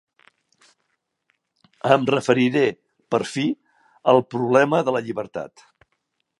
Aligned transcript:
Em 1.97 2.07
referiré, 2.13 2.65
per 3.15 3.21
fi, 3.35 3.47
al 4.15 4.25
problema 4.35 4.81
de 4.89 4.97
la 4.99 5.07
llibertat. 5.09 5.69